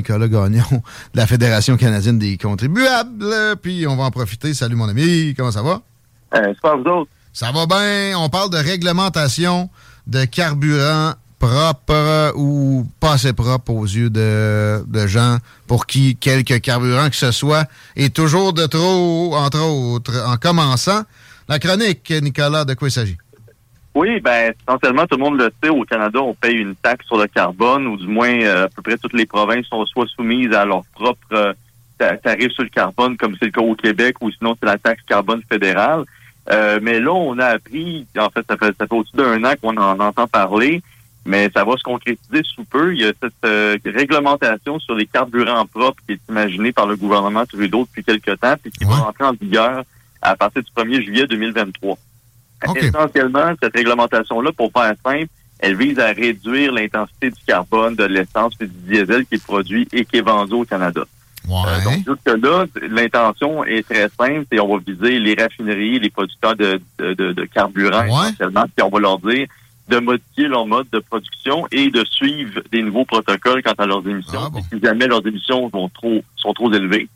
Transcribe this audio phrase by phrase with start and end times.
[0.00, 3.56] Nicolas Gagnon de la Fédération canadienne des contribuables.
[3.60, 4.54] Puis on va en profiter.
[4.54, 5.82] Salut mon ami, comment ça va?
[6.34, 7.10] Euh, vous autres.
[7.34, 8.18] Ça va bien.
[8.18, 9.68] On parle de réglementation
[10.06, 16.54] de carburant propre ou pas assez propre aux yeux de, de gens pour qui quelque
[16.54, 20.24] carburant que ce soit est toujours de trop, entre autres.
[20.26, 21.02] En commençant,
[21.48, 23.18] la chronique, Nicolas, de quoi il s'agit?
[23.94, 27.18] Oui, ben essentiellement, tout le monde le sait, au Canada, on paye une taxe sur
[27.18, 30.52] le carbone, ou du moins euh, à peu près toutes les provinces sont soit soumises
[30.54, 31.52] à leur propre euh,
[31.98, 34.78] ta- tarif sur le carbone, comme c'est le cas au Québec, ou sinon c'est la
[34.78, 36.04] taxe carbone fédérale.
[36.50, 39.52] Euh, mais là, on a appris, en fait, ça fait, ça fait au-dessus d'un an
[39.60, 40.82] qu'on en entend parler,
[41.26, 42.94] mais ça va se concrétiser sous peu.
[42.94, 46.96] Il y a cette euh, réglementation sur les carburants propres qui est imaginée par le
[46.96, 49.82] gouvernement Trudeau depuis quelque temps, puis qui va entrer en vigueur
[50.22, 51.98] à partir du 1er juillet 2023.
[52.76, 55.28] Essentiellement, cette réglementation-là, pour faire simple,
[55.60, 59.86] elle vise à réduire l'intensité du carbone, de l'essence et du diesel qui est produit
[59.92, 61.02] et qui est vendu au Canada.
[61.66, 66.54] Euh, donc, jusque-là, l'intention est très simple et on va viser les raffineries, les producteurs
[66.56, 69.46] de, de, de- de carburant essentiellement, puis on va leur dire
[69.88, 74.06] de modifier leur mode de production et de suivre des nouveaux protocoles quant à leurs
[74.06, 74.40] émissions.
[74.58, 77.08] Et Si jamais leurs émissions vont trop, sont trop élevées,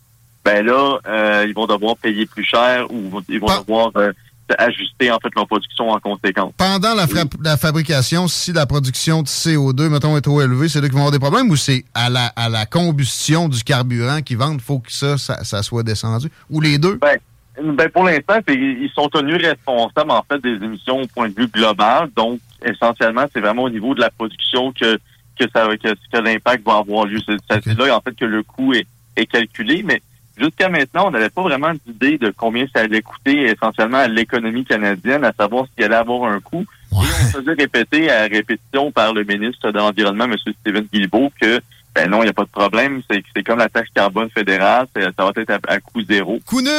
[0.45, 4.13] ben là, euh, ils vont devoir payer plus cher ou ils vont devoir euh,
[4.59, 6.53] ajuster en fait leur production en conséquence.
[6.57, 10.81] Pendant la, fra- la fabrication, si la production de CO2, mettons, est trop élevée, c'est
[10.81, 14.21] là qu'ils vont avoir des problèmes ou c'est à la, à la combustion du carburant
[14.23, 16.29] qu'ils vendent, faut que ça, ça, ça soit descendu?
[16.51, 16.97] Ou les deux?
[16.97, 17.19] Ben,
[17.63, 21.35] ben pour l'instant, c'est- ils sont tenus responsables en fait des émissions au point de
[21.35, 22.09] vue global.
[22.17, 24.99] Donc, essentiellement, c'est vraiment au niveau de la production que
[25.39, 27.19] que ça que, que l'impact va avoir lieu.
[27.27, 30.01] C'est ça- c'est là en fait que le coût est, est calculé, mais
[30.37, 34.65] jusqu'à maintenant, on n'avait pas vraiment d'idée de combien ça allait coûter essentiellement à l'économie
[34.65, 36.65] canadienne, à savoir s'il allait avoir un coût.
[36.93, 40.37] Et on faisait répéter à répétition par le ministre de l'Environnement, M.
[40.61, 41.61] Stephen Guilbeault, que
[41.95, 45.11] ben non, il n'y a pas de problème, c'est comme la taxe carbone fédérale, ça
[45.17, 46.41] va être à, à coût zéro.
[46.45, 46.73] Coup nul!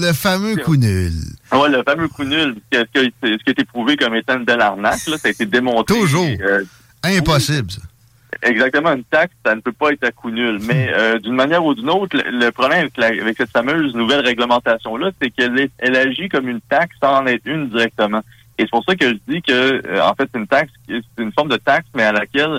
[0.00, 1.12] Le fameux coup nul.
[1.50, 5.04] Ouais, le fameux coup nul, ce qui a, été prouvé comme étant une belle arnaque,
[5.08, 5.98] là, ça a été démontré.
[5.98, 6.24] Toujours.
[6.40, 6.62] Euh,
[7.02, 7.80] Impossible, ça.
[8.42, 10.58] Exactement, une taxe, ça ne peut pas être à coût nul.
[10.66, 13.94] Mais euh, d'une manière ou d'une autre, le, le problème avec, la- avec cette fameuse
[13.94, 18.20] nouvelle réglementation-là, c'est qu'elle est- elle agit comme une taxe sans en être une directement.
[18.58, 19.52] Et c'est pour ça que je dis que,
[19.86, 22.58] euh, en fait, c'est une taxe, c'est une forme de taxe, mais à laquelle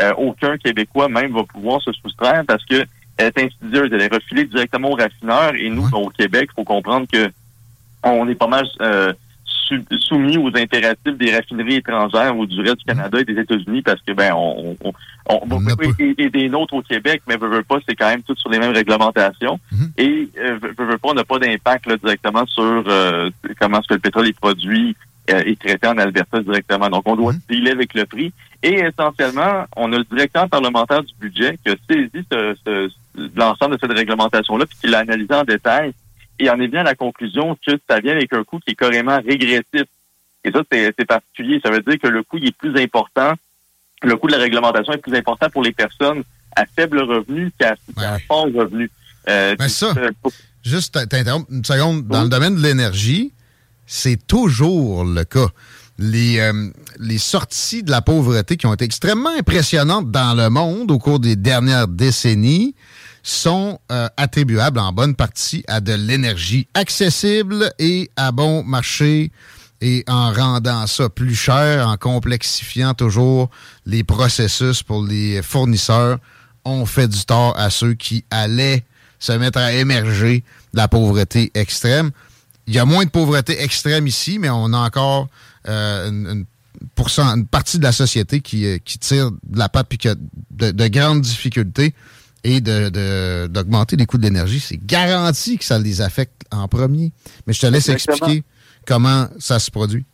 [0.00, 2.84] euh, aucun Québécois même va pouvoir se soustraire parce que
[3.16, 5.54] elle est insidieuse, elle est refilée directement aux raffineurs.
[5.56, 7.28] Et nous, au Québec, il faut comprendre que
[8.04, 9.12] on est pas mal euh,
[9.68, 13.82] sou- soumis aux impératifs des raffineries étrangères ou du reste du Canada et des États-Unis
[13.82, 14.92] parce que ben on, on,
[15.28, 17.94] on, on peut pas et, et des nôtres au Québec, mais veut, veut pas, c'est
[17.94, 19.60] quand même tout sur les mêmes réglementations.
[19.96, 23.30] Et euh, veut, veut pas, on n'a pas d'impact directement sur euh,
[23.60, 24.96] comment est-ce que le pétrole est produit
[25.30, 26.88] euh, est traité en Alberta directement.
[26.88, 28.32] Donc on doit dealer avec le prix.
[28.62, 32.90] Et essentiellement, on a le directeur parlementaire du budget qui a saisi ce, ce-
[33.36, 35.92] l'ensemble de cette réglementation-là puis qui l'a analysé en détail
[36.38, 38.74] et en est bien à la conclusion que ça vient avec un coût qui est
[38.74, 39.84] carrément régressif.
[40.44, 41.60] Et ça, c'est c'est particulier.
[41.64, 43.32] Ça veut dire que le coût il est plus important,
[44.02, 46.22] le coût de la réglementation est plus important pour les personnes
[46.56, 48.90] à faible revenu qu'à qu'à fort revenu.
[49.28, 50.32] Euh, Ben ça, euh, pour-
[50.64, 52.06] juste t- t'interrompre une seconde.
[52.06, 53.32] Dans le domaine de l'énergie,
[53.86, 55.48] c'est toujours le cas.
[56.00, 56.70] Les, euh,
[57.00, 61.18] les sorties de la pauvreté qui ont été extrêmement impressionnantes dans le monde au cours
[61.18, 62.76] des dernières décennies
[63.22, 69.30] sont euh, attribuables en bonne partie à de l'énergie accessible et à bon marché
[69.80, 73.48] et en rendant ça plus cher, en complexifiant toujours
[73.86, 76.18] les processus pour les fournisseurs,
[76.64, 78.84] on fait du tort à ceux qui allaient
[79.20, 80.42] se mettre à émerger
[80.72, 82.10] de la pauvreté extrême.
[82.66, 85.28] Il y a moins de pauvreté extrême ici, mais on a encore
[85.68, 86.46] euh, une, une-
[87.34, 90.14] une partie de la société qui, euh, qui tire de la patte puis qui a
[90.50, 91.94] de, grandes difficultés
[92.44, 94.60] et d'augmenter de, les coûts de l'énergie.
[94.60, 97.12] C'est garanti que ça les affecte en premier.
[97.46, 98.42] Mais je te laisse expliquer
[98.86, 100.04] comment ça se produit.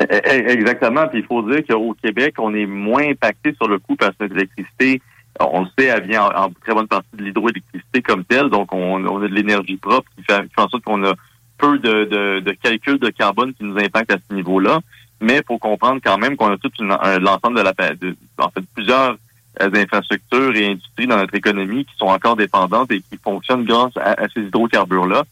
[0.00, 1.08] Eh, eh, exactement.
[1.08, 4.24] Puis il faut dire qu'au Québec, on est moins impacté sur le coût parce que
[4.24, 5.02] l'électricité,
[5.40, 8.48] on le sait, elle vient en, très bonne partie de l'hydroélectricité comme telle.
[8.48, 11.14] Donc, on, a de l'énergie propre qui fait, en sorte qu'on a
[11.58, 14.80] peu de, de, de calculs de carbone qui nous impactent à ce niveau-là.
[15.20, 18.62] Mais il faut comprendre quand même qu'on a tout l'ensemble de la de, en fait
[18.74, 19.16] plusieurs
[19.60, 23.96] euh, infrastructures et industries dans notre économie qui sont encore dépendantes et qui fonctionnent grâce
[23.96, 25.24] à, ces hydrocarbures-là.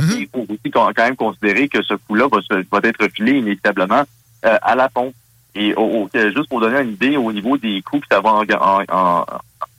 [0.00, 0.10] Mhm.
[0.18, 2.38] Il faut aussi quand même considérer que ce coût-là va,
[2.70, 4.02] va, être refilé inévitablement
[4.44, 5.14] euh, à la pompe.
[5.54, 8.44] Et au, juste pour donner une idée au niveau des coûts que ça va en,
[8.88, 9.24] en,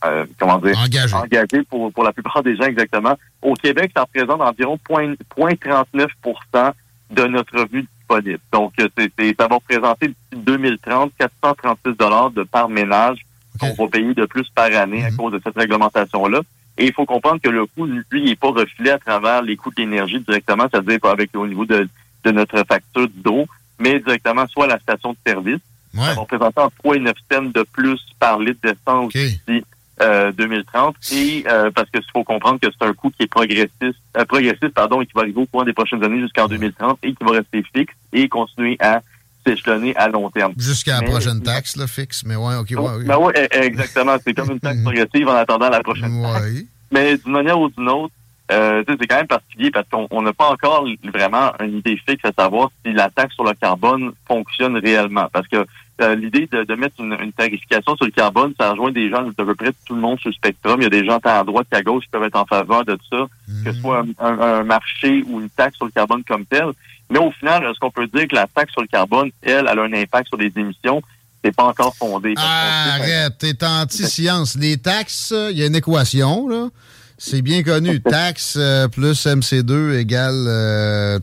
[0.05, 0.77] euh, comment dire,
[1.13, 3.17] engagé, pour, pour la plupart des gens exactement.
[3.41, 6.73] Au Québec, ça représente environ 0,39%
[7.11, 8.39] de notre revenu disponible.
[8.51, 13.25] Donc, euh, c'est, ça va représenter d'ici 2030 436 dollars de par ménage
[13.59, 15.17] qu'on va payer de plus par année à mhm.
[15.17, 16.41] cause de cette réglementation-là.
[16.77, 19.71] Et il faut comprendre que le coût, lui, n'est pas refilé à travers les coûts
[19.71, 21.87] de l'énergie directement, c'est-à-dire pas avec au niveau de,
[22.23, 23.45] de notre facture d'eau,
[23.79, 25.59] mais directement soit la station de service.
[25.93, 31.89] Ça va représenter 3,9 cents de plus par litre d'essence 2030 euh, et euh, parce
[31.89, 35.11] qu'il faut comprendre que c'est un coût qui est progressiste, euh, progressif pardon, et qui
[35.13, 38.27] va arriver au cours des prochaines années jusqu'en 2030 et qui va rester fixe et
[38.29, 39.01] continuer à
[39.45, 40.53] s'échelonner à long terme.
[40.57, 43.03] Jusqu'à la prochaine taxe, là, fixe, mais ouais, ok, ouais, ouais.
[43.05, 44.15] Ben ouais, e, exactement.
[44.23, 46.63] C'est comme une taxe progressive en attendant la prochaine taxe.
[46.91, 48.13] Mais d'une manière ou d'une autre,
[48.51, 52.33] euh, c'est quand même particulier parce qu'on n'a pas encore vraiment une idée fixe à
[52.37, 55.27] savoir si la taxe sur le carbone fonctionne réellement.
[55.31, 55.65] Parce que
[56.01, 59.55] euh, l'idée de, mettre une, tarification sur le carbone, ça rejoint des gens de peu
[59.55, 60.81] près tout le monde sur le spectrum.
[60.81, 62.83] Il y a des gens tant à droite qu'à gauche qui peuvent être en faveur
[62.83, 63.27] de ça,
[63.63, 66.71] que ce soit un, marché ou une taxe sur le carbone comme tel.
[67.11, 69.79] Mais au final, est-ce qu'on peut dire que la taxe sur le carbone, elle, elle
[69.79, 71.01] a un impact sur les émissions?
[71.43, 72.33] C'est pas encore fondé.
[72.37, 74.55] arrête, t'es anti-science.
[74.55, 76.69] Les taxes, il y a une équation, là.
[77.17, 78.01] C'est bien connu.
[78.01, 81.19] Taxe euh, plus MC2 égale euh,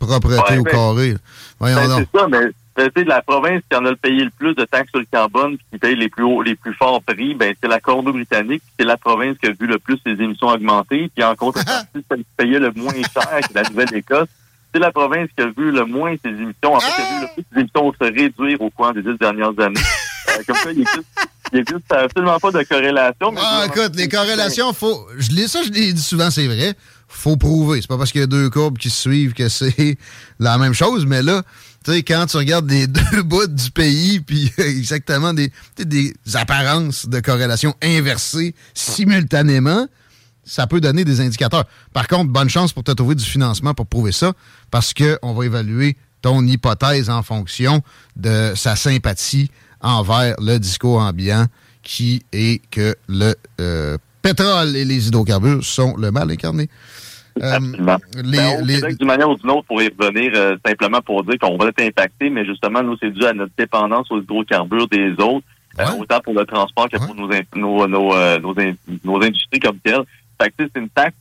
[0.00, 1.14] propreté au ben, carré.
[1.60, 4.54] Voyons ben, C'est ça, mais c'est la province qui en a le payé le plus
[4.54, 7.54] de taxes sur le carbone, qui paye les plus hauts, les plus forts prix, ben
[7.60, 11.24] c'est la Colombie-Britannique, c'est la province qui a vu le plus ses émissions augmenter, puis
[11.24, 14.28] en contrepartie, celle qui payait le moins cher, c'est la Nouvelle-Écosse.
[14.72, 17.20] C'est la province qui a vu le moins ses émissions, en fait, qui a vu
[17.22, 19.80] le plus ses émissions se réduire au cours des dix dernières années.
[20.28, 20.84] Euh, comme ça, il
[21.52, 23.34] n'existe absolument pas de corrélation.
[23.38, 25.06] ah, écoute, les corrélations, faut.
[25.16, 26.74] Je l'ai ça, je l'ai dit souvent, c'est vrai.
[27.08, 27.80] Faut prouver.
[27.80, 29.96] C'est pas parce qu'il y a deux courbes qui se suivent que c'est
[30.38, 31.42] la même chose, mais là,
[31.84, 37.08] tu sais, quand tu regardes les deux bouts du pays, puis exactement des, des apparences
[37.08, 39.86] de corrélation inversées simultanément,
[40.48, 41.64] ça peut donner des indicateurs.
[41.92, 44.32] Par contre, bonne chance pour te trouver du financement pour prouver ça,
[44.70, 47.82] parce qu'on va évaluer ton hypothèse en fonction
[48.16, 49.50] de sa sympathie
[49.80, 51.46] envers le discours ambiant
[51.82, 56.68] qui est que le euh, pétrole et les hydrocarbures sont le mal incarné.
[57.42, 57.96] Euh, Absolument.
[58.14, 61.68] Ben, d'une manière ou d'une autre, pour y revenir, euh, simplement pour dire qu'on va
[61.68, 65.46] être impacté, mais justement, nous, c'est dû à notre dépendance aux hydrocarbures des autres,
[65.78, 68.54] euh, autant pour le transport que pour nos, nos, nos,
[69.04, 70.02] nos, industries comme telles.
[70.38, 71.16] Que c'est une taxe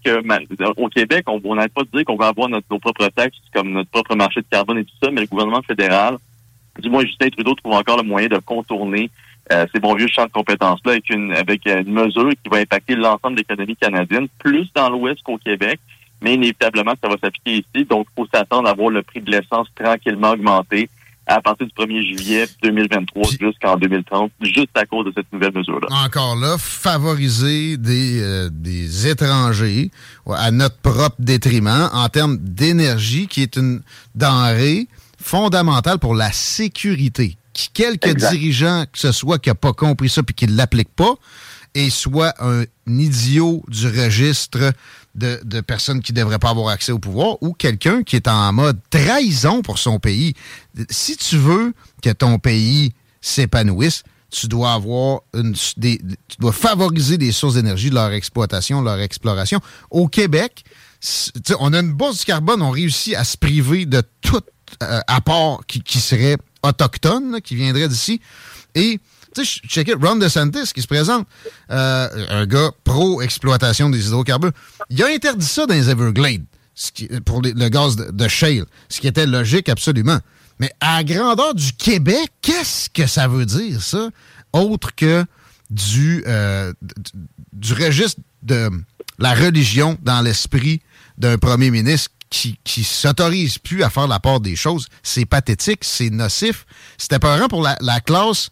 [0.77, 3.71] au Québec, on n'arrête pas de dire qu'on va avoir notre, nos propres taxes, comme
[3.71, 6.17] notre propre marché de carbone et tout ça, mais le gouvernement fédéral,
[6.79, 9.09] du moins Justin Trudeau, trouve encore le moyen de contourner
[9.49, 13.35] ces bons vieux champs de compétences-là avec une avec une mesure qui va impacter l'ensemble
[13.35, 15.79] de l'économie canadienne, plus dans l'Ouest qu'au Québec
[16.21, 17.85] mais inévitablement, ça va s'appliquer ici.
[17.85, 20.89] Donc, il faut s'attendre à voir le prix de l'essence tranquillement augmenter
[21.27, 25.87] à partir du 1er juillet 2023 jusqu'en 2030, juste à cause de cette nouvelle mesure-là.
[26.05, 29.91] Encore là, favoriser des, euh, des étrangers
[30.25, 33.81] à notre propre détriment en termes d'énergie, qui est une
[34.15, 34.87] denrée
[35.21, 37.37] fondamentale pour la sécurité.
[37.53, 40.93] Qui, quelque dirigeant que ce soit qui n'a pas compris ça puis qui ne l'applique
[40.95, 41.15] pas,
[41.73, 44.73] et soit un idiot du registre
[45.17, 48.53] de, personnes qui ne devraient pas avoir accès au pouvoir ou quelqu'un qui est en
[48.53, 50.33] mode trahison pour son pays.
[50.89, 57.17] Si tu veux que ton pays s'épanouisse, tu dois avoir une, des, tu dois favoriser
[57.17, 59.59] des sources d'énergie, leur exploitation, leur exploration.
[59.89, 60.63] Au Québec,
[61.59, 64.41] on a une bourse du carbone, on réussit à se priver de tout
[64.83, 68.19] euh, apport qui, qui, serait autochtone, qui viendrait d'ici.
[68.75, 68.99] Et
[69.43, 71.27] tu sais, check it, Ron DeSantis qui se présente,
[71.71, 74.51] euh, un gars pro-exploitation des hydrocarbures.
[74.89, 76.45] Il a interdit ça dans les Everglades
[77.25, 80.19] pour le gaz de, shale, ce qui était logique absolument.
[80.59, 84.09] Mais à grandeur du Québec, qu'est-ce que ça veut dire, ça,
[84.53, 85.25] autre que
[85.69, 86.73] du, euh,
[87.53, 88.69] du registre de
[89.19, 90.81] la religion dans l'esprit
[91.17, 94.87] d'un premier ministre qui, qui s'autorise plus à faire la part des choses?
[95.03, 96.65] C'est pathétique, c'est nocif.
[96.97, 98.49] C'était peurant pour la, la, classe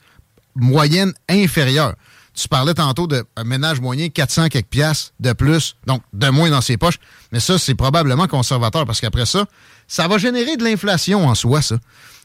[0.56, 1.96] moyenne inférieure.
[2.34, 6.60] Tu parlais tantôt d'un ménage moyen 400 quelques piastres de plus, donc de moins dans
[6.60, 7.00] ses poches.
[7.32, 9.46] Mais ça, c'est probablement conservateur parce qu'après ça,
[9.88, 11.78] ça va générer de l'inflation en soi, ça.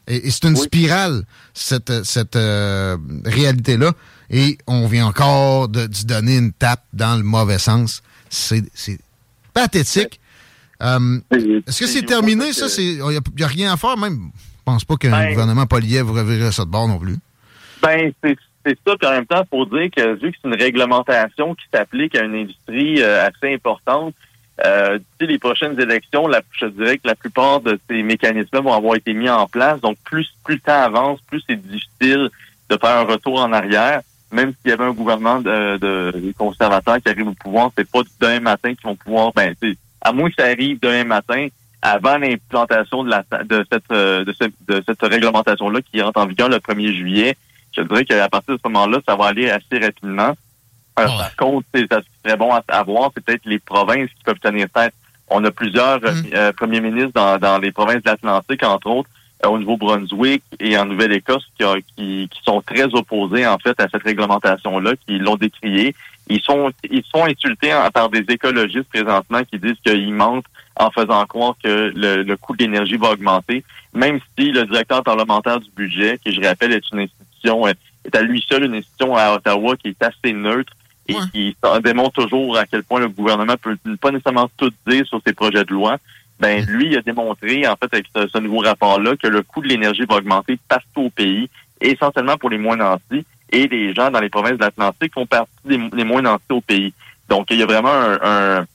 [0.07, 1.23] Et, c'est une spirale,
[1.53, 3.93] cette, cette euh, réalité-là.
[4.29, 8.01] Et on vient encore de, donner une tape dans le mauvais sens.
[8.29, 8.99] C'est, c'est
[9.53, 10.19] pathétique.
[10.81, 11.19] Euh,
[11.67, 12.65] est-ce que c'est terminé, ça?
[12.77, 14.31] Il n'y a, rien à faire, même?
[14.35, 17.17] Je pense pas qu'un ben, gouvernement vous reverrait ça de bord non plus.
[17.81, 18.95] Ben, c'est ça.
[18.97, 22.23] Puis en même temps, faut dire que vu que c'est une réglementation qui s'applique à
[22.23, 24.13] une industrie euh, assez importante,
[24.65, 28.95] euh, les prochaines élections, la, je dirais que la plupart de ces mécanismes vont avoir
[28.95, 29.81] été mis en place.
[29.81, 32.29] Donc, plus, plus le temps avance, plus c'est difficile
[32.69, 34.01] de faire un retour en arrière.
[34.31, 37.99] Même s'il y avait un gouvernement de, de, conservateurs qui arrive au pouvoir, c'est pas
[38.19, 39.53] d'un matin qu'ils vont pouvoir, ben,
[40.01, 41.47] à moins que ça arrive d'un matin
[41.81, 46.27] avant l'implantation de, la, de cette, euh, de, cette, de cette réglementation-là qui rentre en
[46.27, 47.35] vigueur le 1er juillet.
[47.75, 50.35] Je dirais qu'à partir de ce moment-là, ça va aller assez rapidement.
[50.99, 54.67] Euh, par contre, c'est serait bon à, voir, c'est peut-être les provinces qui peuvent tenir
[54.69, 54.93] tête.
[55.29, 56.53] On a plusieurs euh, mm.
[56.53, 59.09] premiers ministres dans, dans les provinces de l'Atlantique, entre autres,
[59.45, 61.63] au Nouveau-Brunswick et en Nouvelle-Écosse, qui,
[61.95, 65.95] qui, qui, sont très opposés en fait à cette réglementation-là, qui l'ont décriée
[66.31, 70.45] ils sont ils sont insultés par des écologistes présentement qui disent qu'ils mentent
[70.77, 73.63] en faisant croire que le, coût de l'énergie va augmenter,
[73.93, 77.01] même si le directeur parlementaire du budget, qui je rappelle est une
[77.41, 77.73] institution, euh,
[78.05, 80.73] est à lui seul une institution à Ottawa qui est assez neutre
[81.07, 85.19] et qui démontre toujours à quel point le gouvernement peut pas nécessairement tout dire sur
[85.25, 85.97] ses projets de loi.
[86.39, 89.67] Ben lui, il a démontré en fait avec ce, nouveau rapport-là que le coût de
[89.67, 94.19] l'énergie va augmenter partout au pays, essentiellement pour les moins nantis et les gens dans
[94.19, 96.93] les provinces de l'Atlantique font partie des, moins nantis au pays.
[97.29, 98.65] Donc, il y a vraiment un, un,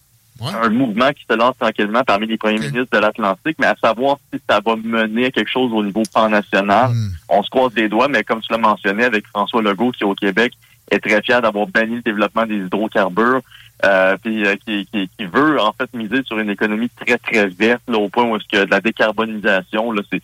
[0.71, 4.41] mouvement qui se lance tranquillement parmi les premiers ministres de l'Atlantique, mais à savoir si
[4.49, 6.91] ça va mener à quelque chose au niveau pan-national.
[6.91, 7.11] Hmm.
[7.29, 10.15] On se croise les doigts, mais comme tu l'as mentionné avec François Legault, qui au
[10.15, 10.53] Québec
[10.91, 13.41] est très fier d'avoir banni le développement des hydrocarbures,
[13.85, 17.47] euh, puis euh, qui, qui, qui, veut en fait miser sur une économie très très
[17.49, 20.23] verte, là, au point où est-ce que de la décarbonisation, là, c'est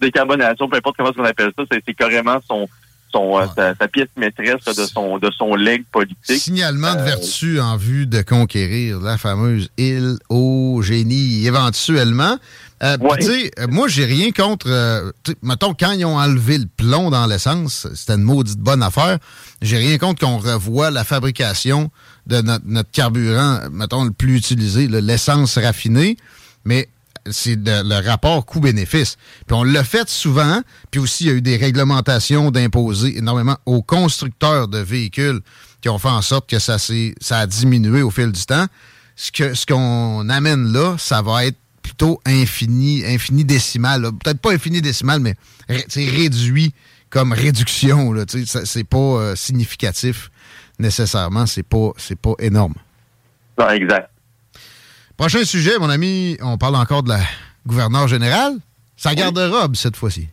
[0.00, 2.68] décarbonation, peu importe comment on appelle ça, c'est carrément son
[3.12, 6.38] son, euh, sa, pièce maîtresse de son de son leg politique.
[6.38, 12.38] Signalement de euh, vertu en vue de conquérir la fameuse île au génie éventuellement.
[12.82, 14.68] Euh, sais, moi, j'ai rien contre.
[14.68, 15.10] Euh,
[15.42, 19.18] mettons, quand ils ont enlevé le plomb dans l'essence, c'était une maudite bonne affaire.
[19.62, 21.90] J'ai rien contre qu'on revoie la fabrication
[22.26, 26.16] de notre, notre carburant, mettons, le plus utilisé, l'essence raffinée.
[26.64, 26.88] Mais
[27.32, 29.16] c'est le rapport coût-bénéfice.
[29.46, 33.56] Puis on l'a fait souvent, puis aussi il y a eu des réglementations d'imposer énormément
[33.66, 35.40] aux constructeurs de véhicules
[35.80, 38.66] qui ont fait en sorte que ça, ça a diminué au fil du temps.
[39.16, 39.30] Ce
[39.66, 44.02] qu'on ce amène là, ça va être plutôt infini, infini décimal.
[44.02, 45.34] Peut-être pas infini décimal, mais
[45.68, 46.74] réduit
[47.10, 48.14] comme réduction.
[48.26, 50.30] C'est pas euh, significatif
[50.78, 51.46] nécessairement.
[51.46, 52.74] C'est pas, pas énorme.
[53.74, 54.10] exact.
[55.18, 57.18] Prochain sujet, mon ami, on parle encore de la
[57.66, 58.52] gouverneure générale.
[58.96, 60.28] Sa garde-robe cette fois-ci.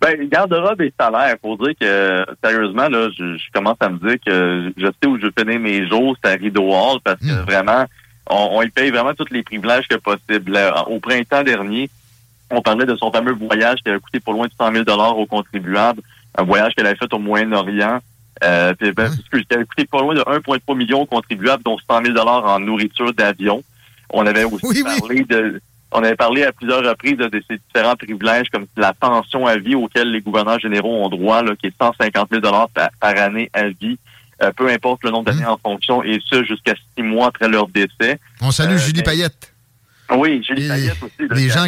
[0.00, 1.36] Ben, garde-robe et salaire.
[1.38, 5.26] Pour dire que, sérieusement, là, je, commence à me dire que je sais où je
[5.26, 7.44] vais finir mes jours, c'est à Rideau Hall, parce que hmm.
[7.44, 7.84] vraiment,
[8.30, 10.58] on, y paye vraiment tous les privilèges que possible.
[10.86, 11.90] Au printemps dernier,
[12.50, 15.26] on parlait de son fameux voyage qui a coûté pour loin de 100 000 aux
[15.26, 16.00] contribuables,
[16.38, 17.98] un voyage qu'elle avait fait au Moyen-Orient.
[18.44, 19.40] Euh, puis, ben, hein?
[19.50, 23.62] a coûté pas loin de 1,3 million aux contribuables, dont 100 000 en nourriture d'avion.
[24.12, 25.60] On avait aussi parlé de
[25.92, 29.74] on avait parlé à plusieurs reprises de ces différents privilèges comme la pension à vie
[29.74, 32.68] auquel les gouverneurs généraux ont droit, là, qui est 150 000 par,
[33.00, 33.98] par, année à vie,
[34.42, 35.48] euh, peu importe le nombre d'années mmh.
[35.48, 38.20] en fonction, et ce jusqu'à six mois après leur décès.
[38.40, 39.49] On salue euh, Julie Payette.
[40.16, 41.28] Oui, Julie Payette aussi.
[41.30, 41.66] Les gens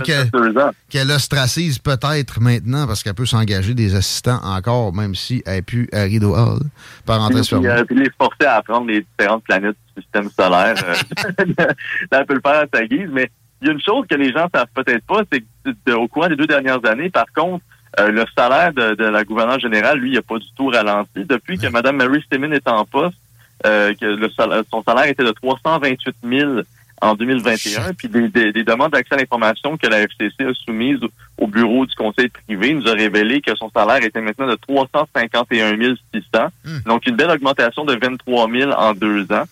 [0.89, 5.63] qu'elle ostracise peut-être maintenant parce qu'elle peut s'engager des assistants encore, même si elle n'est
[5.63, 6.61] plus à Rideau Hall.
[7.07, 7.69] Parenthèse fermée.
[7.69, 10.75] Euh, puis les forcer à apprendre les différentes planètes du système solaire.
[10.85, 11.35] Euh,
[12.11, 13.31] elle peut le faire à sa guise, mais
[13.61, 15.45] il y a une chose que les gens savent peut-être pas, c'est
[15.87, 17.65] qu'au cours des deux dernières années, par contre,
[18.01, 21.25] euh, le salaire de, la gouverneure générale, lui, il n'a pas du tout ralenti.
[21.25, 23.17] Depuis que Mme Mary Stemmin est en poste,
[23.63, 24.29] que le
[24.71, 26.63] son salaire était de 328 000
[27.03, 31.01] en 2021, puis des, des, demandes d'accès à l'information que la FCC a soumises
[31.37, 35.77] au bureau du conseil privé nous a révélé que son salaire était maintenant de 351
[36.15, 36.79] 600, hmm.
[36.87, 39.45] donc une belle augmentation de 23 000 en deux ans.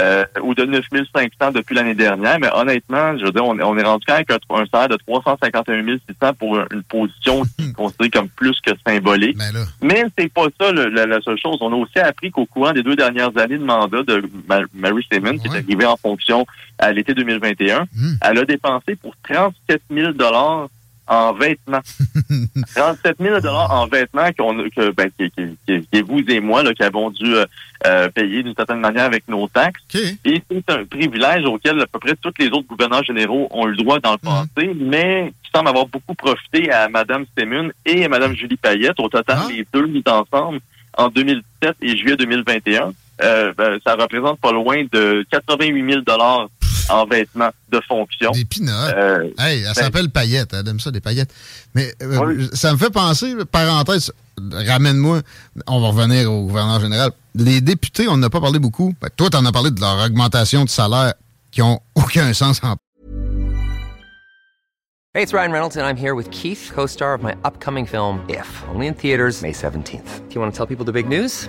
[0.00, 2.38] Euh, ou de 9500 depuis l'année dernière.
[2.40, 4.96] Mais honnêtement, je veux dire, on, on est rendu quand même avec un, salaire de
[5.06, 9.36] 351 600 pour une position qui est considérée comme plus que symbolique.
[9.36, 9.52] Ben.
[9.82, 11.58] Mais c'est pas ça le- la, la seule chose.
[11.60, 15.06] On a aussi appris qu'au courant des deux dernières années de mandat de Ma- Mary
[15.12, 16.46] Simmons, qui est arrivée en fonction
[16.78, 18.14] à l'été 2021, Hmm.
[18.22, 20.68] elle a dépensé pour 37 000 dollars
[21.06, 21.80] en vêtements.
[22.74, 26.40] 37 000 dollars en vêtements qu'on, que, ben, qui, qui- qui- qui est vous et
[26.40, 27.44] moi là, qui avons dû euh,
[27.86, 29.80] euh, payer d'une certaine manière avec nos taxes.
[30.24, 33.70] Et c'est un privilège auquel à peu près tous les autres gouverneurs généraux ont eu
[33.72, 34.46] le droit dans le Mhm.
[34.54, 38.98] passé, mais qui semble avoir beaucoup profité à Mme Semun et à Mme Julie Payette.
[39.00, 39.46] Au total, Ah.
[39.50, 40.60] les deux mis ensemble
[40.96, 42.92] en 2017 et juillet 2021.
[43.22, 46.48] Euh, ben, ça représente pas loin de 88 000 dollars
[46.90, 48.30] en vêtements de fonction.
[48.32, 48.94] Des pinottes.
[48.96, 50.52] Euh, Hey, elle ben- s'appelle Paillette.
[50.52, 51.32] Elle aime ça, des paillettes.
[51.74, 52.48] Mais euh, Oui.
[52.52, 54.12] ça me fait penser, parenthèse,
[54.52, 55.20] ramène-moi,
[55.66, 57.10] on va revenir au gouverneur général.
[57.34, 58.94] Les députés, on n'a pas parlé beaucoup.
[59.00, 61.14] Ben, toi, tu en as parlé de leur augmentation de salaire
[61.50, 62.76] qui ont aucun sens en
[65.14, 68.20] Hey, it's Ryan Reynolds, and I'm here with Keith, co star of my upcoming film,
[68.30, 70.26] If, only in theaters, May 17th.
[70.30, 71.48] Do you want to tell people the big news?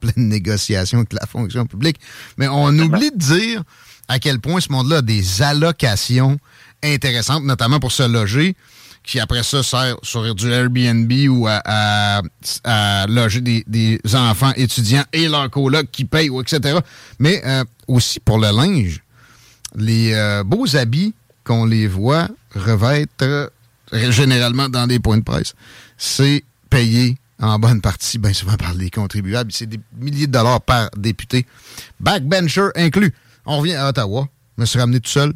[0.00, 1.96] Pleine négociation avec la fonction publique.
[2.36, 3.62] Mais on oublie de dire
[4.08, 6.38] à quel point ce monde-là a des allocations
[6.82, 8.54] intéressantes, notamment pour se loger,
[9.02, 12.22] qui après ça sert sur du Airbnb ou à, à-
[12.64, 16.78] à loger des, des enfants étudiants et leurs colocs qui payent, ou etc.
[17.18, 19.00] Mais euh, aussi pour le linge,
[19.74, 23.48] les euh, beaux habits qu'on les voit revêtre euh,
[24.10, 25.54] généralement dans des points de presse,
[25.96, 29.52] c'est payé en bonne partie, bien souvent par les contribuables.
[29.52, 31.46] C'est des milliers de dollars par député.
[32.00, 33.12] Backbencher inclus.
[33.44, 34.26] On revient à Ottawa.
[34.56, 35.32] Je me suis ramené tout seul.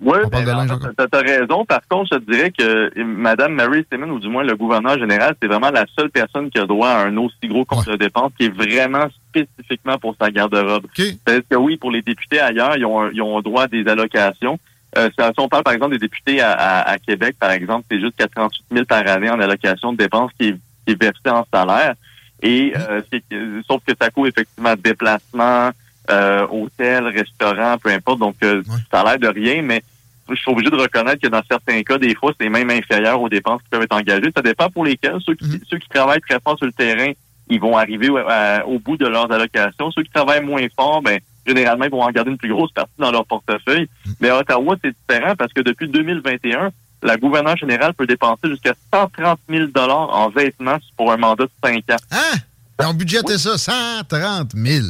[0.00, 1.64] Oui, tu as raison.
[1.64, 5.34] Par contre, je te dirais que Mme Mary Simmons, ou du moins le gouverneur général,
[5.40, 7.92] c'est vraiment la seule personne qui a droit à un aussi gros compte Ouais.
[7.94, 10.86] de dépenses qui est vraiment spécifiquement pour sa garde-robe.
[10.94, 11.16] C'est
[11.48, 14.58] que oui, pour les députés ailleurs, ils ont, ils ont droit à des allocations.
[14.96, 18.00] Euh, si on parle par exemple des députés à, à- à Québec, par exemple, c'est
[18.00, 20.56] juste 38 000 par année en allocation de dépenses qui est,
[20.88, 21.94] qui est versée en salaire.
[22.42, 25.70] Et euh, c'est que- sauf que ça coûte effectivement déplacement,
[26.10, 28.18] euh, hôtel, restaurant, peu importe.
[28.20, 28.76] Donc euh, Ouais.
[28.90, 29.82] ça a l'air de rien, mais
[30.30, 33.28] je suis obligé de reconnaître que dans certains cas, des fois, c'est même inférieur aux
[33.28, 34.30] dépenses qui peuvent être engagées.
[34.34, 35.16] Ça dépend pour lesquels.
[35.24, 35.60] Ceux qui, Mhm.
[35.68, 37.10] ceux qui travaillent très fort sur le terrain,
[37.48, 39.90] ils vont arriver au- à- au bout de leurs allocations.
[39.90, 42.92] Ceux qui travaillent moins fort, ben généralement, ils vont en garder une plus grosse partie
[42.98, 43.88] dans leur portefeuille.
[44.20, 46.70] Mais à Ottawa, c'est différent parce que depuis 2021,
[47.02, 51.76] la gouverneure générale peut dépenser jusqu'à 130 000 en vêtements pour un mandat de 5
[51.90, 51.96] ans.
[52.10, 52.38] Hein?
[52.80, 54.86] Ils ont budgété ça, 130 000.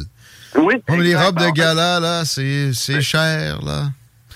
[0.55, 0.75] Oui.
[0.87, 3.89] Comme les robes de gala, là, c'est c'est cher, là.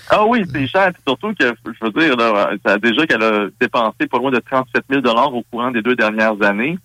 [0.10, 0.92] Ah oui, c'est cher.
[0.94, 4.32] Puis surtout que, je veux dire, là, ça a déjà qu'elle a dépensé pas loin
[4.32, 6.78] de 37 000 au courant des deux dernières années.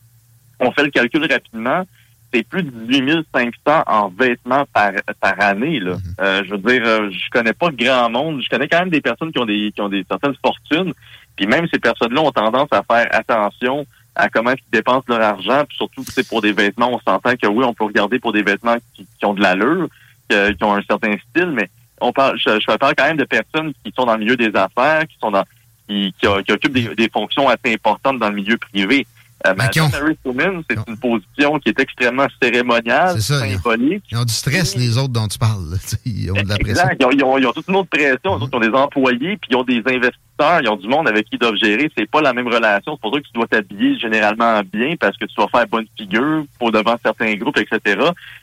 [0.60, 1.84] On fait le calcul rapidement.
[2.32, 5.80] C'est plus de 18 500 en vêtements par, par année.
[5.80, 5.96] Là.
[6.20, 8.42] Euh, je veux dire, euh, je connais pas grand monde.
[8.42, 10.92] Je connais quand même des personnes qui ont des qui ont des certaines fortunes.
[11.36, 15.64] Puis même ces personnes-là ont tendance à faire attention à comment ils dépensent leur argent.
[15.68, 18.42] Puis surtout, c'est pour des vêtements, on s'entend que oui, on peut regarder pour des
[18.42, 19.88] vêtements qui, qui ont de l'allure,
[20.28, 23.24] que- qui ont un certain style, mais on parle, je, je parle quand même de
[23.24, 25.44] personnes qui sont dans le milieu des affaires, qui sont dans,
[25.88, 29.06] qui, qui, qui occupent des, des fonctions assez importantes dans le milieu privé.
[29.46, 34.02] Euh, Madame Harris Truman, c'est une position qui est extrêmement cérémoniale, ça, symbolique.
[34.10, 35.76] Ils ont du stress, les autres dont tu parles.
[36.04, 36.82] Ils ont de la pression.
[36.82, 36.96] Exact.
[37.00, 38.32] Ils ont, ils ont- ils ont toute une autre pression.
[38.32, 41.26] Autres, Ils ont des employés, puis ils ont des investisseurs, ils ont du monde avec
[41.26, 41.88] qui ils doivent gérer.
[41.96, 42.94] C'est pas la même relation.
[42.94, 45.86] C'est pour ça que tu dois t'habiller généralement bien parce que tu vas faire bonne
[45.96, 47.96] figure pour devant certains groupes, etc.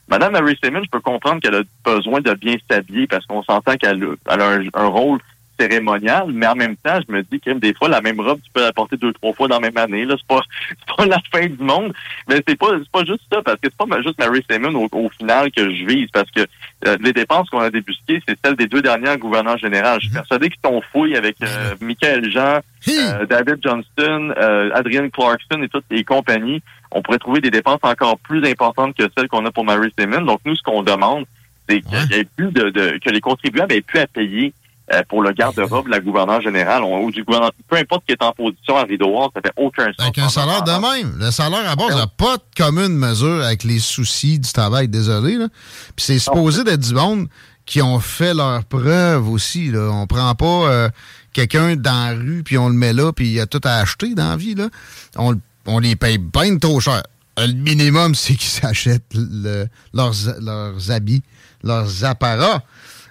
[0.07, 3.75] Madame Mary Simmons, je peux comprendre qu'elle a besoin de bien s'habiller parce qu'on s'entend
[3.75, 5.19] qu'elle a, elle a un, un rôle
[5.59, 8.51] cérémonial, mais en même temps, je me dis que des fois, la même robe, tu
[8.51, 10.05] peux la porter deux, trois fois dans la même année.
[10.05, 11.93] Là, c'est pas, c'est pas la fin du monde.
[12.27, 14.89] Mais c'est pas, c'est pas juste ça, parce que c'est pas juste Mary Simon au,
[14.91, 16.41] au, final que je vise, parce que
[16.87, 19.99] euh, les dépenses qu'on a débusquées, c'est celles des deux dernières gouverneurs généraux.
[19.99, 25.09] Je suis persuadé qu'ils sont fouilles avec euh, Michael Jean, euh, David Johnston, euh, Adrian
[25.09, 26.61] Clarkson et toutes les compagnies.
[26.91, 30.21] On pourrait trouver des dépenses encore plus importantes que celles qu'on a pour Mary Simon.
[30.21, 31.25] Donc, nous, ce qu'on demande,
[31.67, 34.53] c'est qu'il y ait plus de, de, que les contribuables aient plus à payer
[34.93, 38.21] euh, pour le garde-robe de la gouverneure générale ou du gouvernement, peu importe qui est
[38.21, 39.95] en position à rideau ça fait aucun sens.
[39.99, 41.17] Avec un salaire de même.
[41.17, 45.37] Le salaire à base n'a pas de commune mesure avec les soucis du travail, désolé.
[45.37, 45.47] Là.
[45.95, 47.27] Puis c'est supposé d'être du monde
[47.65, 49.71] qui ont fait leurs preuves aussi.
[49.71, 49.89] Là.
[49.91, 50.89] On prend pas euh,
[51.33, 53.77] quelqu'un dans la rue puis on le met là puis il y a tout à
[53.77, 54.53] acheter dans la vie.
[54.53, 54.69] Là.
[55.17, 57.01] On, on les paye bien trop cher.
[57.39, 61.23] Le minimum, c'est qu'ils s'achètent le, leurs, leurs habits,
[61.63, 62.61] leurs apparats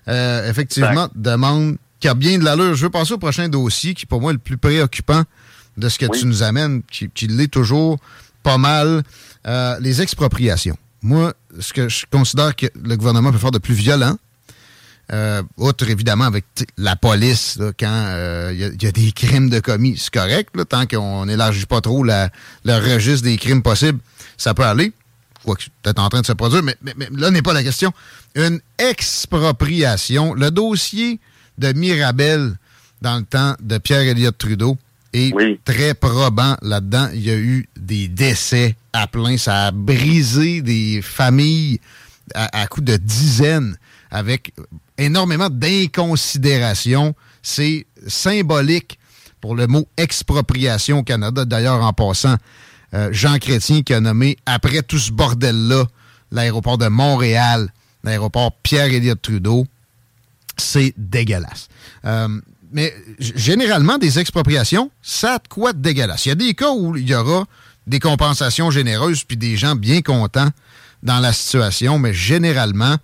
[0.08, 2.74] euh, effectivement, demande qui a bien de l'allure.
[2.74, 5.22] Je veux passer au prochain dossier qui, pour moi, est le plus préoccupant
[5.76, 7.98] de ce que tu nous amènes, qui, qui l'est toujours
[8.42, 9.02] pas mal,
[9.46, 10.76] euh, les expropriations.
[11.02, 14.16] Moi, ce que je considère que le gouvernement peut faire de plus violent,
[15.12, 16.44] euh, outre évidemment avec
[16.78, 20.50] la police, là, quand il euh, y, y, a des crimes de commis, c'est correct,
[20.54, 22.30] là, tant qu'on n'élargit pas trop la,
[22.64, 23.98] le registre des crimes possibles,
[24.38, 24.92] ça peut aller.
[25.44, 27.62] Quoi que peut-être en train de se produire, mais, mais, mais là n'est pas la
[27.62, 27.92] question
[28.34, 30.34] une expropriation.
[30.34, 31.20] Le dossier
[31.58, 32.56] de Mirabel
[33.02, 34.76] dans le temps de pierre Elliott Trudeau
[35.12, 35.32] est
[35.64, 37.08] très probant là-dedans.
[37.14, 39.36] Il y a eu des décès à plein.
[39.36, 41.80] Ça a brisé des familles
[42.34, 43.76] à, à coup de dizaines
[44.10, 44.52] avec
[44.98, 47.14] énormément d'inconsidération.
[47.42, 48.98] C'est symbolique
[49.40, 51.44] pour le mot expropriation au Canada.
[51.44, 52.36] D'ailleurs, en passant,
[52.94, 55.84] euh, Jean Chrétien qui a nommé, après tout ce bordel-là,
[56.30, 57.70] l'aéroport de Montréal
[58.04, 59.66] l'aéroport Pierre-Éliott Trudeau,
[60.56, 61.68] c'est dégueulasse.
[62.04, 62.28] Euh,
[62.70, 66.26] mais généralement, des expropriations, ça a de quoi de dégueulasse.
[66.26, 67.44] Il y a des cas où il y aura
[67.86, 70.50] des compensations généreuses puis des gens bien contents
[71.02, 72.96] dans la situation, mais généralement,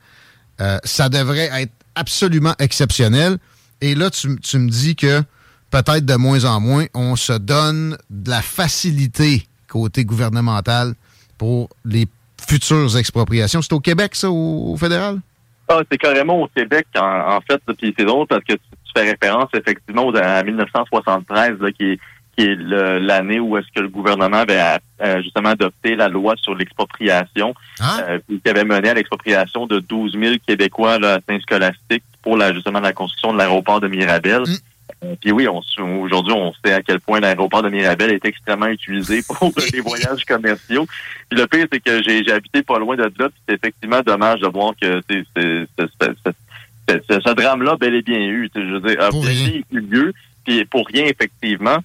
[0.61, 3.39] euh, ça devrait être absolument exceptionnel.
[3.81, 5.23] Et là, tu, tu me dis que
[5.71, 10.95] peut-être de moins en moins, on se donne de la facilité côté gouvernemental
[11.39, 12.07] pour les
[12.47, 13.63] futures expropriations.
[13.63, 15.21] C'est au Québec, ça, au, fédéral?
[15.69, 17.61] Ah, c'est carrément au Québec, en, fait.
[17.79, 18.61] Puis c'est drôle parce que tu,
[18.95, 21.99] fais référence effectivement à 1973, qui est,
[22.37, 24.61] qui est l'année où est-ce que le gouvernement avait
[25.01, 28.01] euh, justement adopté la loi sur l'expropriation, ah.
[28.09, 32.53] euh, qui avait mené à l'expropriation de 12 000 Québécois là, à Saint-Scolastique pour la,
[32.53, 34.43] justement la construction de l'aéroport de Mirabel.
[34.43, 34.57] Mm.
[35.21, 39.51] Puis oui, aujourd'hui, on sait à quel point l'aéroport de Mirabel est extrêmement utilisé pour
[39.73, 40.87] les voyages commerciaux.
[41.29, 44.41] Puis le pire, c'est que j'ai habité pas loin de là, puis c'est effectivement dommage
[44.41, 46.35] de voir que ce
[47.35, 48.51] drame-là bel et bien eu.
[48.55, 50.13] Je veux dire, a eu lieu,
[50.45, 51.79] puis pour rien, effectivement.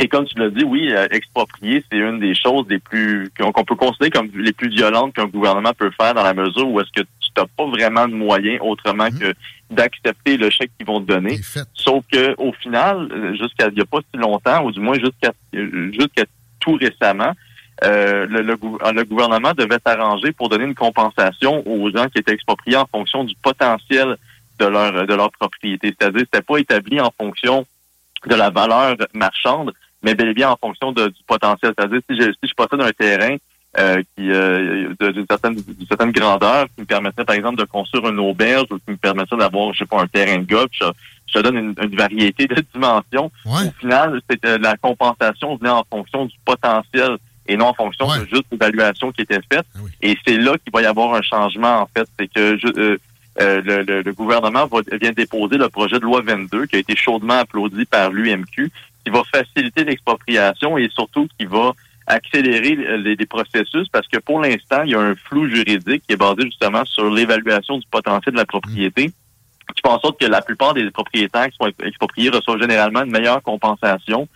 [0.00, 3.64] Et comme tu l'as dit, oui, euh, exproprier, c'est une des choses les plus qu'on
[3.64, 6.92] peut considérer comme les plus violentes qu'un gouvernement peut faire dans la mesure où est-ce
[6.92, 7.06] que
[7.38, 9.18] tu n'as pas vraiment de moyens autrement mmh.
[9.18, 9.34] que
[9.70, 11.40] d'accepter le chèque qu'ils vont te donner.
[11.74, 14.98] Sauf que au final, euh, jusqu'à il n'y a pas si longtemps, ou du moins
[14.98, 16.24] jusqu'à jusqu'à
[16.60, 17.32] tout récemment,
[17.84, 22.76] euh, le, le, gouvernement devait s'arranger pour donner une compensation aux gens qui étaient expropriés
[22.76, 24.16] en fonction du potentiel
[24.58, 25.94] de leur de leur propriété.
[25.98, 27.66] C'est-à-dire, c'était pas établi en fonction
[28.26, 29.72] de la valeur marchande,
[30.02, 31.72] mais bel et bien en fonction de, du potentiel.
[31.78, 33.36] C'est-à-dire, si je, si je possède un terrain
[33.78, 35.56] euh, qui euh, d'une certaine,
[35.88, 39.36] certaine grandeur qui me permettrait, par exemple, de construire une auberge ou qui me permettrait
[39.36, 40.70] d'avoir, je sais pas, un terrain de golf.
[40.72, 43.30] Je, te donne une, variété de dimensions.
[43.44, 48.06] Au final, c'est euh, la compensation venait en fonction du potentiel et non en fonction
[48.08, 49.66] de juste l'évaluation qui était faite.
[49.74, 52.08] Ah et c'est là qu'il va y avoir un changement, en fait.
[52.18, 52.98] C'est que je,
[53.40, 56.96] euh, le, le, gouvernement va, vient déposer le projet de loi 22 qui a été
[56.96, 58.72] chaudement applaudi par l'UMQ,
[59.04, 61.72] qui va faciliter l'expropriation et surtout qui va
[62.08, 66.16] accélérer les, processus parce que pour l'instant, il y a un flou juridique qui est
[66.16, 69.12] basé justement sur l'évaluation du potentiel de la propriété
[69.74, 73.10] qui fait en sorte que la plupart des propriétaires qui sont expropriés reçoivent généralement une
[73.10, 74.26] meilleure compensation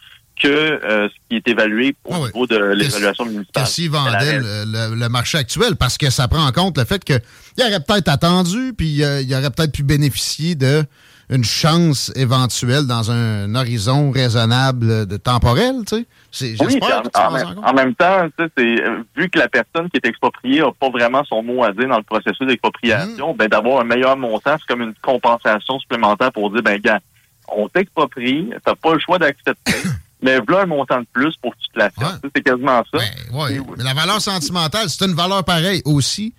[0.41, 3.67] que euh, ce qui est évalué au ah niveau de l'évaluation municipale.
[3.67, 7.21] S'ils vendaient le, le, marché actuel, parce que ça prend en compte le fait qu'il
[7.61, 10.85] aurait peut-être attendu, puis euh, il aurait peut-être pu bénéficier de
[11.31, 16.07] une chance éventuelle dans un horizon raisonnable de temporel, tu sais.
[16.41, 16.81] Oui,
[17.15, 18.75] en, en, même temps, c'est
[19.17, 21.99] vu que la personne qui est expropriée n'a pas vraiment son mot à dire dans
[21.99, 23.37] le processus d'expropriation, mmh.
[23.37, 27.01] ben d'avoir un meilleur montant, c'est comme une compensation supplémentaire pour dire ben gars,
[27.49, 29.75] on t'exproprie, t'as pas le choix d'accepter.
[30.23, 32.19] mais voilà un montant de plus pour que tu te la fasses.
[32.35, 32.99] C'est quasiment ça.
[32.99, 36.33] Ben, mais la valeur sentimentale, c'est une valeur pareille aussi.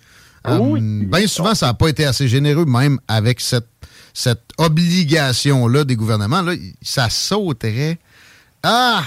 [0.45, 0.79] Oui.
[0.81, 3.67] Euh, bien souvent, ça n'a pas été assez généreux, même avec cette
[4.13, 7.97] cette obligation-là des gouvernements, là, ça sauterait.
[8.61, 9.03] Ah!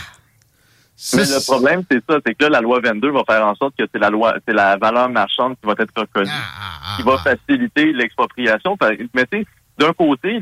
[1.15, 3.75] Mais le problème, c'est ça, c'est que là, la loi 22 va faire en sorte
[3.79, 7.03] que c'est la loi, c'est la valeur marchande qui va être reconnue, Ah, ah, qui
[7.03, 7.23] va ah.
[7.23, 8.77] faciliter l'expropriation.
[9.15, 9.47] Mais tu sais,
[9.79, 10.41] d'un côté,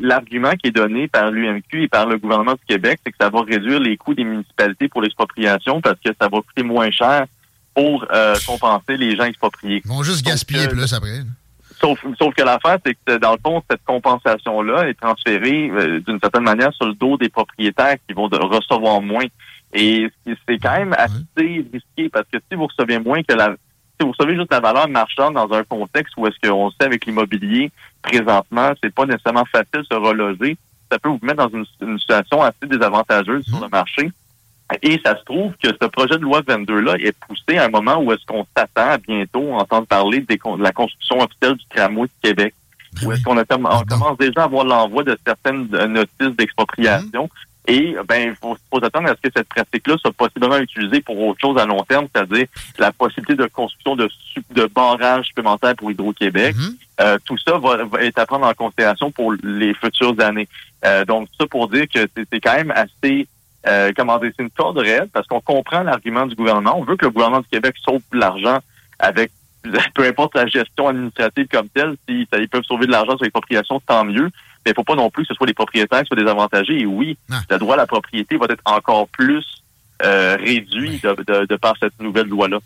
[0.00, 3.30] l'argument qui est donné par l'UMQ et par le gouvernement du Québec, c'est que ça
[3.30, 7.26] va réduire les coûts des municipalités pour l'expropriation parce que ça va coûter moins cher
[7.74, 9.80] pour euh, compenser les gens expropriés.
[9.84, 11.20] Ils vont juste gaspiller euh, plus après.
[11.80, 16.18] Sauf, sauf que l'affaire, c'est que dans le fond, cette compensation-là est transférée euh, d'une
[16.20, 19.24] certaine manière sur le dos des propriétaires qui vont de- recevoir moins.
[19.74, 23.54] Et c'est- quand même assez risqué parce que si vous recevez moins que la
[24.00, 27.06] si vous recevez juste la valeur marchande dans un contexte où est-ce qu'on sait avec
[27.06, 27.70] l'immobilier
[28.02, 30.56] présentement, c'est pas nécessairement facile de se reloger,
[30.90, 34.10] ça peut vous mettre dans une, une situation assez désavantageuse sur le marché.
[34.82, 37.98] Et ça se trouve que ce projet de loi 22-là est poussé à un moment
[37.98, 42.06] où est-ce qu'on s'attend à bientôt entendre parler des de la construction officielle du tramway
[42.06, 42.54] de Québec.
[43.04, 46.36] Où est-ce qu'on a comm- on commence déjà à voir l'envoi de certaines euh, notices
[46.36, 47.28] d'expropriation.
[47.66, 51.18] Et ben, il faut, faut s'attendre à ce que cette pratique-là soit possiblement utilisée pour
[51.18, 52.46] autre chose à long terme, c'est-à-dire
[52.78, 54.08] la possibilité de construction de,
[54.50, 56.54] de barrages supplémentaires pour Hydro-Québec.
[57.00, 60.48] Euh, tout ça va, va être à prendre en considération pour les futures années.
[60.84, 63.26] Euh, donc, ça pour dire que c'est quand même assez,
[63.66, 66.78] euh, comment dire, c'est une corde raide parce qu'on comprend l'argument du gouvernement.
[66.78, 68.58] On veut que le gouvernement du Québec sauve de l'argent
[68.98, 69.30] avec
[69.94, 73.80] peu importe la gestion administrative comme telle, si ils peuvent sauver de l'argent sur l'expropriation,
[73.80, 74.30] tant mieux.
[74.64, 76.80] Mais il faut pas non plus que ce soit les propriétaires qui soient désavantagés.
[76.80, 77.16] Et oui,
[77.50, 79.44] le droit à la propriété va être encore plus
[80.02, 82.58] euh, réduit de, de- de par cette nouvelle loi-là.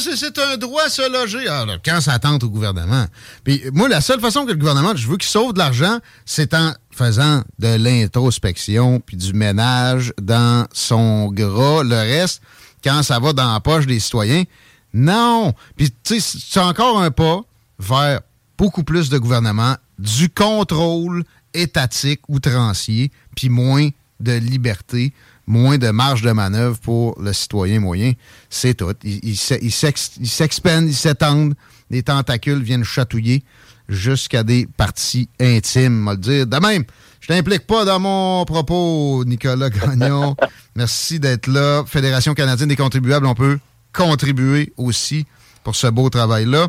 [0.00, 1.46] C'est- un droit à se loger.
[1.48, 3.06] Ah, là, quand ça tente au gouvernement.
[3.42, 6.54] Puis moi, la seule façon que le gouvernement, je veux qu'il sauve de l'argent, c'est
[6.54, 11.82] en faisant de l'introspection puis du ménage dans son gras.
[11.82, 12.42] Le reste,
[12.82, 14.44] quand ça va dans la poche des citoyens,
[14.92, 15.52] non.
[15.76, 17.40] Puis tu sais, c'est encore un pas
[17.78, 18.20] vers
[18.56, 23.88] beaucoup plus de gouvernement, du contrôle étatique outrancier, puis moins
[24.20, 25.12] de liberté,
[25.46, 28.12] moins de marge de manœuvre pour le citoyen moyen.
[28.50, 28.92] C'est tout.
[29.02, 31.54] Ils il, s'e- il s'ex- ils s'expandent, ils s'étendent,
[31.90, 33.42] les tentacules viennent chatouiller
[33.88, 36.46] jusqu'à des parties intimes, on va le dire.
[36.46, 36.84] De même,
[37.20, 40.34] je t'implique pas dans mon propos, Nicolas Gagnon.
[40.76, 41.84] Merci d'être là.
[41.86, 43.58] Fédération canadienne des contribuables, on peut
[43.92, 45.26] contribuer aussi
[45.62, 46.68] pour ce beau travail-là.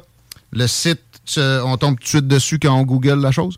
[0.51, 3.57] Le site, tu- on tombe tout de suite dessus quand on google la chose?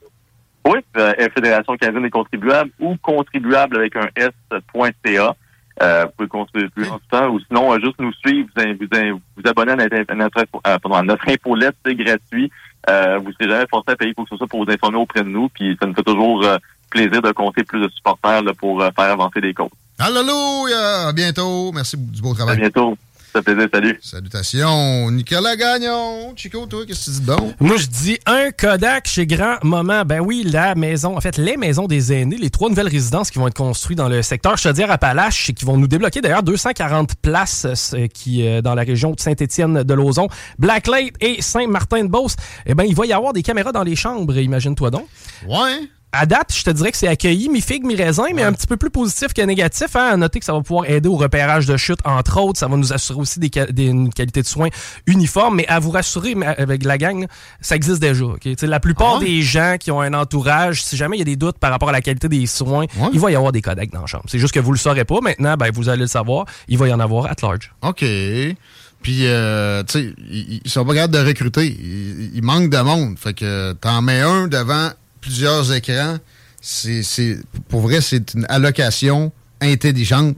[0.68, 5.36] Oui, euh, Fédération canadienne des contribuables ou contribuable avec un S.ca.
[5.80, 8.64] Euh, vous pouvez contribuer plus en tout temps ou sinon euh, juste nous suivre, vous,
[8.80, 10.46] vous, vous abonner à notre, à notre, euh,
[10.80, 12.52] pardon, à notre infolette, c'est gratuit.
[12.90, 14.98] Euh, vous ne serez jamais forcé à payer quoi que ce soit pour vous informer
[14.98, 16.44] auprès de nous, puis ça nous fait toujours
[16.90, 19.70] plaisir de compter plus de supporters là, pour faire avancer les causes.
[20.00, 21.08] Alléluia!
[21.10, 21.72] À bientôt.
[21.74, 22.58] Merci du beau À travail.
[22.58, 22.98] bientôt.
[23.34, 24.00] Ça fait plaisir, salut.
[24.02, 25.12] Salutations.
[25.12, 26.34] Nicolas Gagnon.
[26.36, 27.54] Chico, toi, qu'est-ce que tu dis de bon?
[27.60, 30.04] Moi, je dis un Kodak chez Grand Moment.
[30.06, 33.38] Ben oui, la maison, en fait, les maisons des aînés, les trois nouvelles résidences qui
[33.38, 37.68] vont être construites dans le secteur Chaudière-Appalaches et qui vont nous débloquer d'ailleurs 240 places
[37.94, 42.38] euh, qui, euh, dans la région de Saint-Étienne-de-Lauzon, Blacklake et Saint-Martin-de-Beauce.
[42.66, 45.06] Eh ben, il va y avoir des caméras dans les chambres, imagine-toi donc.
[45.48, 45.90] Ouais.
[46.14, 48.90] À date, je te dirais que c'est accueilli, mi-figue, mi-raisin, mais un petit peu plus
[48.90, 49.94] positif que négatif.
[49.96, 50.12] Hein?
[50.14, 52.58] À noter que ça va pouvoir aider au repérage de chute, entre autres.
[52.58, 54.70] Ça va nous assurer aussi des, des- une qualité de soins
[55.06, 55.58] uniforme.
[55.58, 57.28] Mais à vous rassurer, mais avec la gang, là,
[57.60, 58.24] ça existe déjà.
[58.62, 59.26] La plupart Ah ouais?
[59.26, 61.90] des gens qui ont un entourage, si jamais il y a des doutes par rapport
[61.90, 64.24] à la qualité des soins, il va y avoir des codecs dans la chambre.
[64.28, 65.20] C'est juste que vous le saurez pas.
[65.22, 66.46] Maintenant, ben, vous allez le savoir.
[66.70, 67.74] Il va y en avoir at large.
[67.82, 68.04] OK.
[69.04, 71.66] Puis, euh, tu sais, ils, ils sont pas capables de recruter.
[71.68, 73.20] Il, il manque de monde.
[73.20, 74.90] Fait que t'en mets un devant
[75.28, 76.18] plusieurs écrans.
[76.62, 80.38] C'est, pour vrai, c'est une allocation intelligente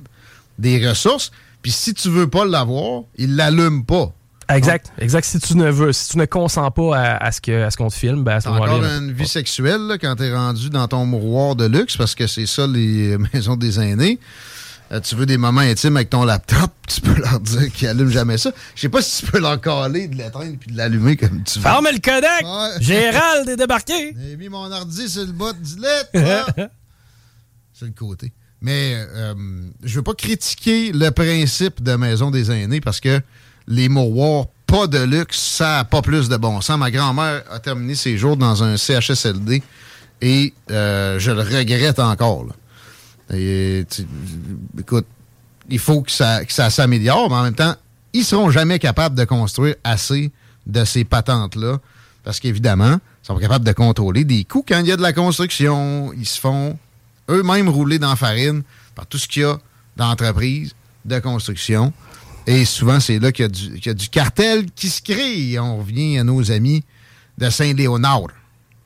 [0.57, 1.31] des ressources.
[1.61, 4.11] Puis si tu veux pas l'avoir, il l'allume pas.
[4.49, 4.91] Exact.
[4.97, 5.25] Exact.
[5.25, 7.77] Si tu ne veux, si tu ne consens pas à, à ce que, à ce
[7.77, 10.87] qu'on te filme, ben, à ce encore une vie sexuelle là, quand t'es rendu dans
[10.87, 14.19] ton mouroir de luxe, parce que c'est ça les maisons des aînés.
[14.91, 18.09] Euh, tu veux des moments intimes avec ton laptop, tu peux leur dire qu'ils allument
[18.09, 18.51] jamais ça.
[18.75, 21.59] Je sais pas si tu peux leur caler, de l'éteindre puis de l'allumer comme tu
[21.59, 21.63] veux.
[21.63, 22.43] Ferme le codec!
[22.43, 22.81] Ouais.
[22.83, 24.15] Gérald est débarqué!
[24.29, 26.65] J'ai mis mon ordi sur le bas du lit,
[27.73, 28.33] C'est le côté.
[28.61, 29.35] Mais euh,
[29.83, 33.21] je veux pas critiquer le principe de maison des aînés parce que
[33.67, 36.77] les mouroirs pas de luxe, ça a pas plus de bon sens.
[36.77, 39.63] Ma grand-mère a terminé ses jours dans un CHSLD
[40.21, 42.45] et euh, je le regrette encore.
[42.45, 42.53] là.
[43.31, 45.05] Écoute,
[45.69, 47.75] il faut que ça, s'améliore, mais en même temps,
[48.13, 50.31] ils seront jamais capables de construire assez
[50.65, 51.79] de ces patentes-là
[52.23, 55.13] parce qu'évidemment, ils sont capables de contrôler des coûts quand il y a de la
[55.13, 56.11] construction.
[56.13, 56.77] Ils se font
[57.29, 58.63] eux-mêmes rouler dans la farine
[58.95, 59.57] par tout ce qu'il y a
[59.95, 60.73] d'entreprise
[61.05, 61.93] de construction.
[62.47, 65.01] Et souvent, c'est là qu'il y, a du- qu'il y a du cartel qui se
[65.01, 65.59] crée.
[65.59, 66.83] On revient à nos amis
[67.37, 68.23] de Saint-Léonard.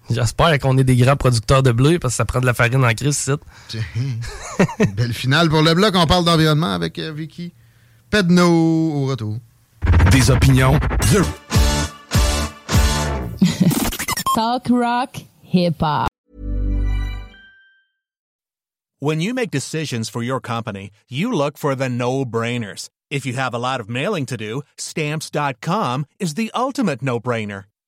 [0.10, 2.84] J'espère qu'on est des grands producteurs de bleu parce que ça prend de la farine
[2.84, 3.39] en crise, c'est.
[4.96, 5.96] Belle finale pour le bloc.
[5.96, 7.54] On parle d'environnement avec euh, Vicky
[8.10, 9.38] Pedno au retour.
[10.12, 10.74] Des opinions,
[11.12, 11.24] de...
[14.36, 16.08] Talk rock, hip hop.
[19.00, 22.88] When you make decisions for your company, you look for the no-brainers.
[23.12, 27.66] If you have a lot of mailing to do, stamps.com is the ultimate no-brainer.